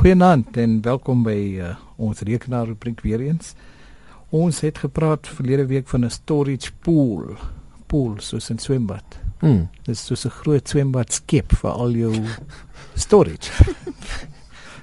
[0.00, 3.50] Goeienaand en welkom by uh, ons rekenaar rubriek weer eens.
[4.32, 7.36] Ons het gepraat verlede week van 'n storage pool,
[7.86, 9.04] pool soos 'n swembad.
[9.40, 9.68] Mm.
[9.84, 12.14] Dit is soos 'n groot swembad skep vir al jou
[12.94, 13.52] storage.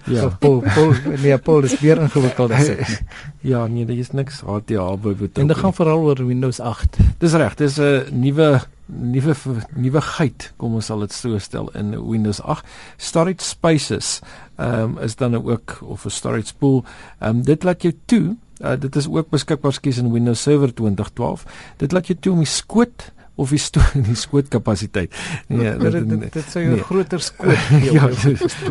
[0.08, 0.28] Ja.
[0.40, 3.02] pool, pool, nee, pool is weer ingewikkeld as dit.
[3.52, 5.42] ja, nee, daar is niks HTA by betrokke.
[5.42, 6.98] En dit gaan veral oor Windows 8.
[7.18, 9.36] Dis reg, dis 'n nuwe nuwe
[9.76, 12.66] nuwigheid, kom ons sal dit so stel in Windows 8.
[12.98, 14.20] Storage spaces
[14.58, 16.84] ehm um, is dan ook of 'n storage pool.
[17.20, 20.74] Ehm um, dit laat jou toe Uh, dit is ook beskikbaar skies in Windows Server
[20.74, 21.46] 2012.
[21.78, 25.14] Dit laat jou toe om die skoot of die stoot in die skootkapasiteit.
[25.48, 26.84] Nee, dit dit, dit, dit sou 'n nee.
[26.90, 27.94] groter skoot gee.
[27.94, 28.10] ja,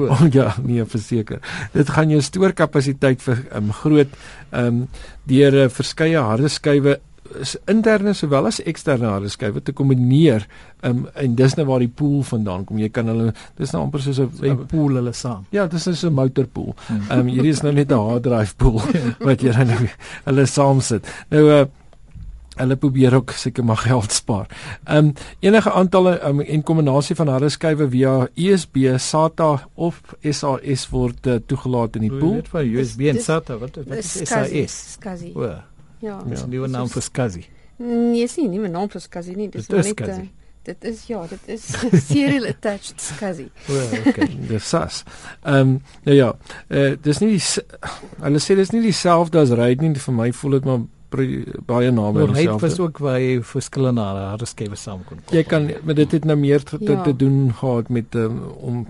[0.09, 1.39] oh, ja, nee, verseker.
[1.73, 4.11] Dit gaan jou stoorkapasiteit vir um, groot
[4.51, 4.89] ehm um,
[5.27, 6.99] deur uh, verskeie harde skywe
[7.71, 10.47] interne sowel as eksterne harde skywe te kombineer
[10.83, 14.05] um, en dis nou waar die pool vandaan kom jy kan hulle dis nou amper
[14.05, 17.73] soos 'n pool hulle saam ja dis is 'n motorpool ehm um, hierdie is nou
[17.73, 18.81] net 'n hard drive pool
[19.29, 19.89] wat jy dan nou
[20.25, 21.67] hulle saam sit nou uh,
[22.57, 24.47] hulle probeer ook seker maar geld spaar.
[24.85, 30.89] Ehm um, enige aantalle um, en kombinasie van harde skywe via USB, SATA of SAS
[30.91, 32.35] word uh, toegelaat in die pool.
[32.41, 34.77] Weet van USB en SATA wat wat is SAS?
[34.97, 35.33] SCSI.
[36.07, 36.23] Ja.
[36.25, 37.47] Dis 'n nuwe naam vir SCSI.
[37.77, 40.19] Nee, is nie 'n nuwe naam vir SCSI nie, dis net uh,
[40.67, 41.67] dit is ja, dit is
[42.09, 43.47] serial attached SCSI.
[43.67, 45.03] Wel, okay, dis SAS.
[45.43, 46.33] Ehm um, nou ja,
[46.69, 47.43] uh, dis nie die,
[48.25, 50.85] hulle sê dis nie dieselfde as RAID nie, vir my voel dit maar
[51.67, 52.61] baie name en self.
[52.61, 55.37] Dit was ook waar jy verskillende harde skywe saam kon koppel.
[55.39, 57.03] Jy kan maar dit het nou meer te, ja.
[57.03, 58.83] te doen gehad met um, om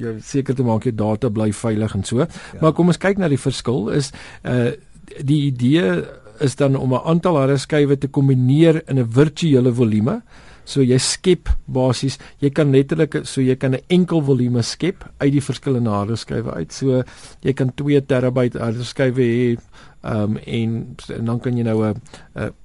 [0.00, 2.24] jy seker te maak jy data bly veilig en so.
[2.24, 2.60] Ja.
[2.60, 4.72] Maar kom ons kyk na die verskil is uh
[5.12, 6.06] die idee
[6.40, 10.22] is dan om 'n aantal harde skywe te kombineer in 'n virtuele volume.
[10.64, 15.32] So jy skep basies, jy kan letterlik so jy kan 'n enkel volume skep uit
[15.32, 16.72] die verskillende harde skywe uit.
[16.72, 17.02] So
[17.42, 19.56] jy kan 2 terabyte harde skywe hê
[20.02, 22.00] um, en, en dan kan jy nou 'n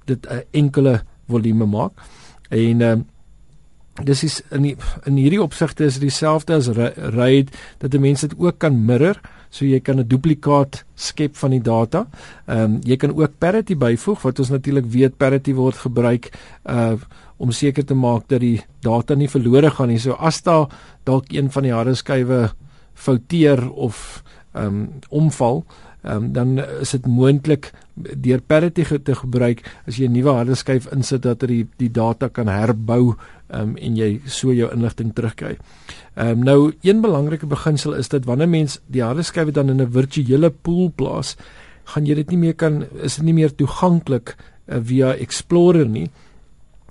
[0.06, 1.92] dit 'n enkele volume maak.
[2.50, 3.06] En um,
[4.04, 8.38] dis is in die, in hierdie opsigte is dit dieselfde as RAID dat mense dit
[8.38, 9.18] ook kan mirror
[9.50, 12.06] so jy kan 'n duplikaat skep van die data.
[12.46, 16.32] Ehm um, jy kan ook parity byvoeg wat ons natuurlik weet parity word gebruik
[16.64, 16.96] uh
[17.38, 19.98] om seker te maak dat die data nie verlore gaan nie.
[19.98, 20.66] So as daar
[21.04, 22.50] dalk een van die harde skywe
[22.94, 24.22] fouteer of
[24.54, 25.64] ehm um, omval,
[26.02, 30.86] um, dan is dit moontlik deur parity te gebruik as jy 'n nuwe harde skyf
[30.92, 33.16] insit dat dit die, die data kan herbou
[33.50, 35.56] um, en jy so jou inligting terugkry.
[36.16, 39.92] Um, nou een belangrike beginsel is dat wanneer mens die harde skyf dan in 'n
[39.92, 41.36] virtuele pool plaas,
[41.84, 44.36] gaan jy dit nie meer kan is dit nie meer toeganklik
[44.68, 46.10] uh, via Explorer nie.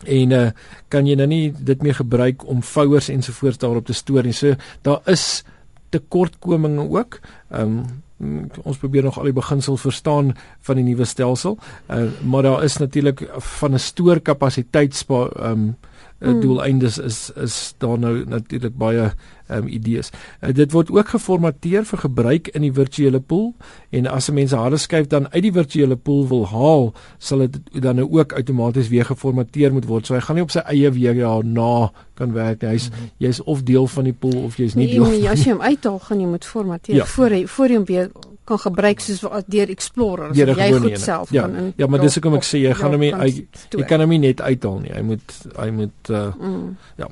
[0.06, 0.50] En uh,
[0.90, 4.34] kan jy nou nie dit meer gebruik om vouers ensovoorts daarop te stoor nie.
[4.34, 5.44] So daar is
[5.90, 7.20] tekortkominge ook.
[7.50, 10.32] Ehm um, ons probeer nog al die beginsel verstaan
[10.66, 11.58] van die nuwe stelsel.
[11.86, 15.76] Uh, maar daar is natuurlik van 'n stoorkapasiteit ehm um,
[16.20, 16.42] hmm.
[16.42, 19.12] doeleindes is is daar nou natuurlik baie
[19.48, 20.10] ehm um, idees.
[20.42, 23.54] Uh, dit word ook geformateer vir gebruik in die virtuele pool
[23.90, 27.38] en as 'n mens 'n harde skyf dan uit die virtuele pool wil haal, sal
[27.38, 30.06] dit dan nou ook outomaties weer geformateer moet word.
[30.06, 32.62] So hy gaan nie op sy eie weer ja na kan werk.
[32.62, 33.10] Hy's mm -hmm.
[33.18, 35.04] jy's of deel van die pool of jy's nie nee, deel.
[35.04, 37.06] Nee, nee, as jy hom uithaal, gaan jy moet formateer ja.
[37.06, 38.10] voor hy voor jy hom weer
[38.48, 41.44] kan gebruik soos deur Explorer as jy goed self ja.
[41.46, 41.72] kan in.
[41.80, 44.80] Ja, maar dis hoekom ek sê jy gaan hom nie jy kan hom net uithaal
[44.84, 44.94] nie.
[44.96, 46.68] Hy moet hy moet uh, mm.
[47.04, 47.10] ja.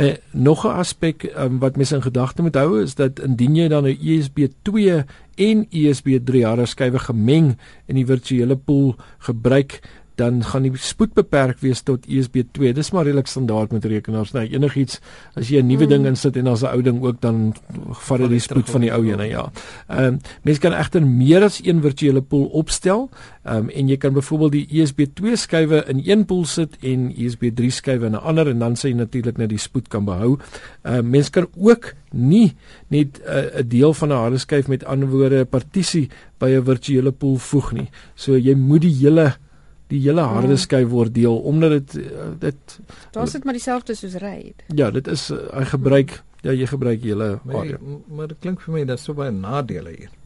[0.00, 3.68] Eh nog 'n aspek um, wat mens in gedagte moet hou is dat indien jy
[3.68, 5.04] dan 'n USB 2
[5.36, 9.80] en USB 3 harde skywe gemeng in die virtuele pool gebruik
[10.20, 12.74] dan gaan die spoed beperk wees tot USB 2.
[12.76, 14.34] Dis maar redelik standaard met rekenaars.
[14.36, 15.00] Nou enigiets
[15.38, 15.92] as jy 'n nuwe mm.
[15.92, 17.54] ding insit en daar's 'n ou ding ook dan
[18.06, 19.50] vat dit die spoed van die ou een, ja.
[19.88, 23.08] Ehm um, mense kan egter meer as een virtuele pool opstel.
[23.44, 27.12] Ehm um, en jy kan byvoorbeeld die USB 2 skuwe in een pool sit en
[27.16, 30.04] USB 3 skuwe in 'n ander en dan sê jy natuurlik net die spoed kan
[30.04, 30.38] behou.
[30.82, 32.54] Ehm uh, mense kan ook nie
[32.88, 36.50] net eh, 'n uh, deel van 'n harde skyf met ander woorde 'n partisie by
[36.50, 37.88] 'n virtuele pool voeg nie.
[38.14, 39.36] So jy moet die hele
[39.90, 40.62] die hele harde hmm.
[40.64, 42.78] skyf word deel omdat dit eh, dit
[43.14, 44.64] Daar's dit maar dieselfde soos RAID.
[44.74, 47.76] Ja, dit is eh, hy gebruik ja, jy gebruik hele maar,
[48.08, 50.16] maar dit klink vir my dat so baie nadele hier.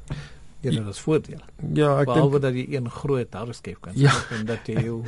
[0.64, 1.40] Ja, dit is voordeel.
[1.76, 4.14] Ja, ek dink behalwe dat jy een groot hardskyf kan ja.
[4.32, 5.00] en dat jy jou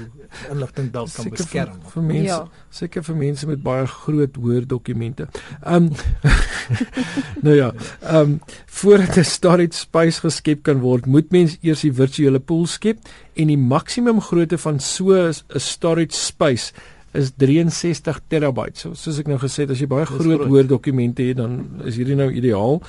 [0.53, 1.79] inligting dalk kan beskerm.
[1.81, 2.67] Vir, vir mense, ja.
[2.81, 5.29] seker vir mense met baie groot hoër dokumente.
[5.62, 5.91] Ehm um,
[7.45, 11.93] Nou ja, ehm um, voordat 'n storage space geskep kan word, moet mens eers die
[11.93, 12.99] virtuele pool skep
[13.35, 16.73] en die maksimum grootte van so 'n storage space
[17.17, 18.79] is 63 terabyte.
[18.79, 20.47] So soos ek nou gesê het, as jy baie groot, groot.
[20.51, 22.81] hoër dokumente het, dan is hierdie nou ideaal.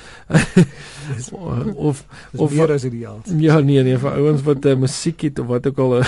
[1.88, 2.04] of
[2.36, 3.22] of meer as ideaal.
[3.40, 5.98] Ja nee nee vir ouens wat uh, musiek het of wat ook al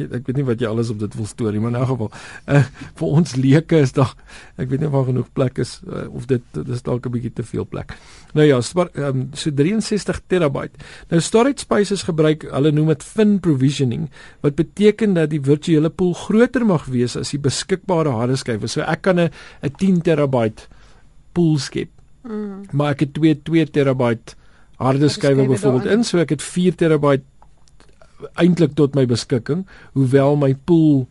[0.00, 2.10] uh, ek weet nie wat jy alles op dit wil storie maar in elk geval
[2.46, 2.64] uh,
[3.00, 4.14] vir ons leuke is daar
[4.56, 7.42] ek weet nie waar genoeg plek is uh, of dit dis dalk 'n bietjie te
[7.42, 7.94] veel plek.
[8.34, 10.76] Nou ja, spar, um, so 63 terabyte.
[11.10, 14.08] Nou storage spaces gebruik, hulle noem dit fin provisioning
[14.44, 18.68] wat beteken dat die virtuele pool groter mag wees as die beskikbare harde skywe.
[18.68, 19.30] So ek kan 'n
[19.62, 20.68] 'n 10 terabyte
[21.32, 21.90] pool skep.
[22.22, 22.66] Mm.
[22.72, 24.36] Maar ek het 2 2 terabyte
[24.76, 27.24] harde skywe byvoorbeeld in, so ek het 4 terabyte
[28.34, 31.06] eintlik tot my beskikking, hoewel my pool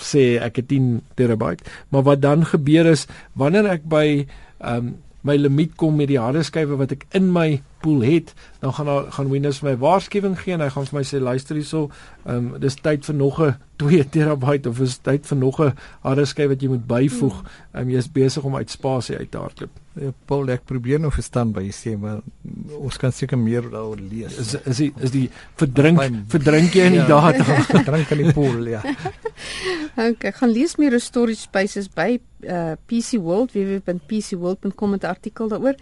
[0.00, 1.64] sê ek het 10 terabyte.
[1.88, 4.26] Maar wat dan gebeur is wanneer ek by
[4.58, 8.32] ehm um, my limiet kom met die harde skywe wat ek in my pool het,
[8.60, 11.58] dan gaan daar gaan Windows my waarskuwing gee en hy gaan vir my sê luister
[11.60, 11.88] hierso,
[12.24, 15.72] ehm um, dis tyd vir nog 'n 2 terabyte of is tyd vir nog 'n
[16.02, 17.36] harde skyf wat jy moet byvoeg.
[17.40, 17.50] Hmm.
[17.72, 19.70] Ehm um, jy is besig om uit spasie uit te hardloop.
[20.00, 22.20] Ja, Paul, ek probeer nou verstaan by sê maar
[22.78, 24.36] ons kan seker meer daaroor lees.
[24.38, 25.28] Is is die is die
[25.60, 26.00] verdrink
[26.32, 27.62] verdrink jy in die ja, data?
[27.76, 28.82] Verdrink in die pool, ja.
[30.10, 35.76] okay, gaan lees meer oor storage spaces by uh, PC World www.pcworld.com 'n artikel daaroor.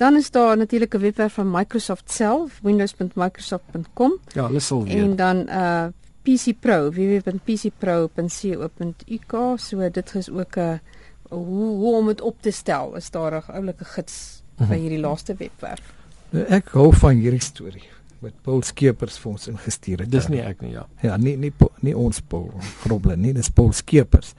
[0.00, 4.18] Dan is daar natuurlik 'n webwerf van Microsoft self, windows.microsoft.com.
[4.32, 4.94] Ja, hulle sal weet.
[4.94, 5.86] En dan uh
[6.22, 9.58] PC Pro, www.pcpro.co.uk.
[9.58, 10.80] So dit is ook 'n
[11.28, 12.96] hoe hoe om dit op te stel.
[12.96, 14.72] Is daar 'n oulike gids by mhm.
[14.72, 15.99] hierdie laaste webwerf.
[16.30, 17.88] Nou, ek hou van hierdie storie
[18.20, 20.10] wat Paul Skeepers vir ons ingestuur het.
[20.12, 20.82] Dis nie ek nie, ja.
[21.00, 21.50] Ja, nie nie
[21.80, 22.50] nie ons Paul
[22.82, 24.34] Groble nie, dis Paul Skeepers.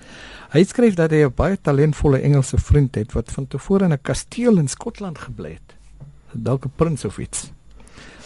[0.54, 4.02] Hy skryf dat hy 'n baie talentvolle Engelse vriend het wat van tevore in 'n
[4.02, 5.76] kasteel in Skotland gebly het.
[6.34, 7.52] Dalk 'n prins of iets.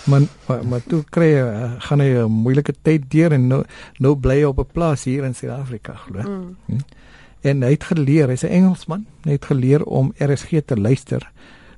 [0.05, 3.63] Maar maar, maar toe kry hy uh, gaan hy 'n moeilike tyd deur en nou
[3.99, 6.21] nou bly hy op 'n plaas hier in Suid-Afrika glo.
[6.21, 6.57] Mm.
[6.65, 6.79] Hm?
[7.41, 11.31] En hy het geleer, hy's 'n Engelsman, hy het geleer om RSG te luister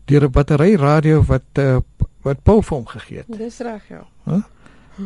[0.08, 1.78] deur 'n battery radio wat uh,
[2.24, 3.38] wat Paul vir hom gegee het.
[3.38, 4.04] Dis reg, ja.
[4.26, 4.44] Huh?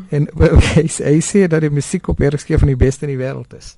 [0.09, 0.27] En
[0.75, 3.75] hy, hy sê dat die musiek op RSG van die beste in die wêreld is.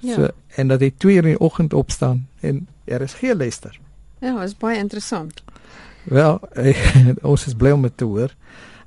[0.00, 0.14] Ja.
[0.14, 3.78] So en dat hy 2 uur in die oggend opstaan en RSG luister.
[4.20, 5.42] Ja, is baie interessant.
[6.04, 6.74] Wel, hy,
[7.22, 8.32] ons is bly om dit te hoor.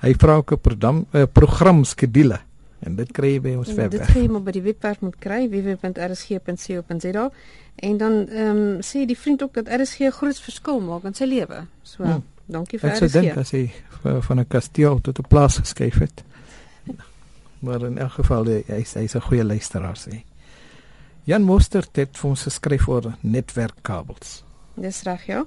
[0.03, 2.39] Hy vra ook 'n program uh, program skedule
[2.83, 3.91] en dit kry jy by ons webwerf.
[3.91, 7.29] Dit kry jy maar by die webwerf moet kry www.rsg.co.za
[7.75, 11.13] en dan ehm um, sê die vriend ook dat RSG 'n groot verskil maak in
[11.13, 11.65] sy lewe.
[11.83, 12.23] So, hmm.
[12.45, 13.03] dankie vir RSG.
[13.03, 13.71] Ek sou dink as hy
[14.27, 16.23] van 'n kasteel tot 'n plaas geskuif het.
[17.63, 20.23] Maar in elk geval hy hy's hy's 'n goeie luisteraar sê.
[21.23, 24.43] Jan Mostert het vir ons geskryf oor netwerkkabels.
[24.75, 25.45] Dis reg, ja.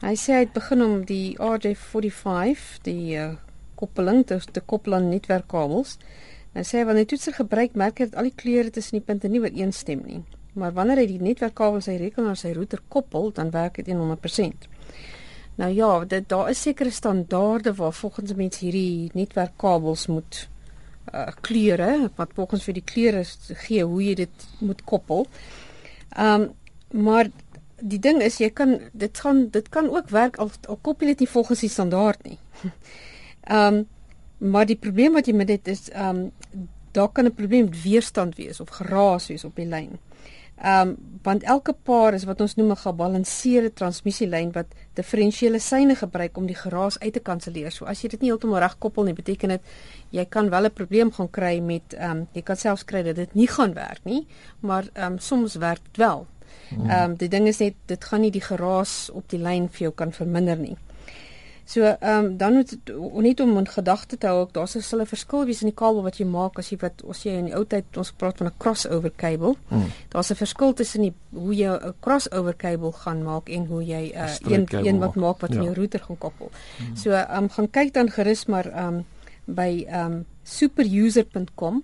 [0.00, 3.34] Hy sê hy het begin om die RJ45, die uh,
[3.74, 5.98] koppeling te, te koppel aan netwerkkabels.
[6.56, 9.28] Hy sê wanneer hy toetser gebruik, merk hy dat al die kleure tussen die punte
[9.28, 10.22] nie ooreenstem nie.
[10.56, 14.68] Maar wanneer hy die netwerkkabel sy rekenaar sy router koppel, dan werk dit 100%.
[15.60, 20.46] Nou ja, dit daar is sekere standaarde waar volgens mense hierdie netwerkkabels moet
[21.14, 23.20] uh kleure wat volgens vir die kleure
[23.62, 25.26] gee hoe jy dit moet koppel.
[26.18, 26.48] Um
[26.90, 27.28] maar
[27.76, 31.24] die ding is jy kan dit gaan dit kan ook werk al, al koppel dit
[31.24, 32.38] nie volgens die standaard nie.
[33.50, 33.84] Um
[34.38, 36.30] maar die probleem wat jy met dit is um
[36.96, 39.98] daar kan 'n probleem weerstand wees of geraas wees op die lyn.
[40.64, 46.36] Um want elke paar is wat ons noem 'n gebalanseerde transmissielyn wat diferensiële seine gebruik
[46.36, 47.72] om die geraas uit te kanselleer.
[47.72, 49.62] So as jy dit nie heeltemal reg koppel nie, beteken dit
[50.10, 53.34] jy kan wel 'n probleem gaan kry met um jy kan selfs kry dat dit
[53.34, 54.26] nie gaan werk nie,
[54.60, 56.26] maar um soms werk dit wel.
[56.68, 56.90] Hmm.
[56.90, 59.86] Ehm um, die ding is net dit gaan nie die geraas op die lyn vir
[59.86, 60.76] jou kan verminder nie.
[61.66, 62.76] So ehm um, dan moet
[63.14, 66.02] net om in gedagte te hou ook daar's 'n sulle verskil wees in die kabel
[66.02, 68.46] wat jy maak as jy wat as jy in die ou tyd ons praat van
[68.46, 69.56] 'n crossover kabel.
[69.68, 69.90] Hmm.
[70.08, 74.12] Daar's 'n verskil tussen die hoe jy 'n crossover kabel gaan maak en hoe jy
[74.14, 75.56] 'n uh, een een wat maak wat ja.
[75.56, 76.50] in jou router gaan koppel.
[76.76, 76.96] Hmm.
[76.96, 79.04] So ehm um, gaan kyk dan gerus maar ehm um,
[79.44, 81.82] by ehm um, superuser.com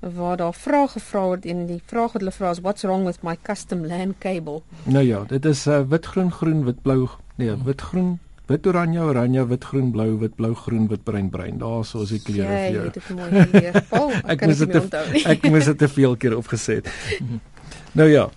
[0.00, 3.22] waar daar vrae gevra word en die vraag wat hulle vra is what's wrong with
[3.22, 4.62] my custom LAN cable?
[4.82, 9.00] Nou ja, dit is uh, wit groen groen wit blou nee, wit groen wit oranje
[9.00, 11.58] oranje wit groen blou wit blou groen wit bruin bruin.
[11.58, 12.86] Daar so is die kleure vir jou.
[12.86, 13.82] Ja, dit is mooi hier.
[13.90, 14.96] Paul, ek moes dit
[15.34, 16.90] ek moes dit te veel keer opgeset.
[17.96, 18.28] nou ja,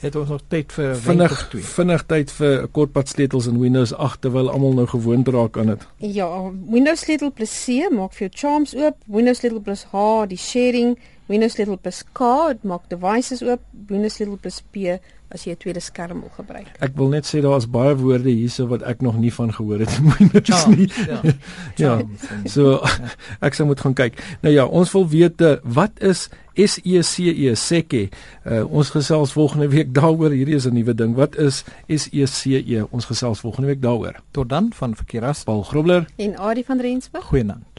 [0.00, 1.34] het ons nog tyd vir vinnig
[1.76, 5.86] vinnig tyd vir kortpad sleutels in Windows 8 terwyl almal nou gewoond raak aan dit.
[6.16, 6.28] Ja,
[6.68, 10.96] Windows sleutel plus C maak vir jou charms oop, Windows sleutel plus H die sharing,
[11.32, 12.30] Windows sleutel plus K
[12.62, 16.70] maak devices oop, Windows sleutel plus P as jy 'n tweede skerm wil gebruik.
[16.80, 19.78] Ek wil net sê daar is baie woorde hierso wat ek nog nie van gehoor
[19.78, 19.98] het
[20.76, 20.90] nie.
[21.06, 21.20] Ja.
[21.84, 22.02] ja.
[22.44, 22.82] So
[23.46, 24.20] ek sou moet gaan kyk.
[24.42, 28.08] Nou ja, ons wil weet eh, wat is SECE SECE.
[28.46, 30.30] Uh, ons gesels volgende week daaroor.
[30.32, 31.14] Hierdie is 'n nuwe ding.
[31.14, 32.86] Wat is SECE?
[32.90, 34.20] Ons gesels volgende week daaroor.
[34.30, 37.24] Tot dan van Verkeeras Paul Grobler en Adie van Rensburg.
[37.24, 37.75] Goeienaand.